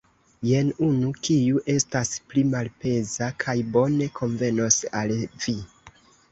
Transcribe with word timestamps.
Jen 0.51 0.69
unu, 0.87 1.11
kiu 1.27 1.61
estas 1.73 2.15
pli 2.33 2.45
malpeza 2.55 3.29
kaj 3.45 3.57
bone 3.79 4.11
konvenos 4.19 4.83
al 5.05 5.17
vi. 5.47 5.59